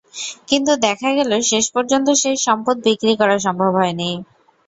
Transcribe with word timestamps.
কিন্তু 0.47 0.71
দেখা 0.85 1.09
গেল, 1.17 1.31
শেষ 1.51 1.65
পর্যন্ত 1.75 2.07
সেই 2.21 2.37
সম্পদ 2.45 2.75
বিক্রি 2.87 3.13
করা 3.21 3.35
সম্ভব 3.45 3.71
হয়নি। 3.75 4.09